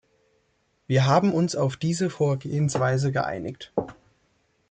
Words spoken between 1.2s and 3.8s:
uns auf diese Vorgehensweise geeinigt.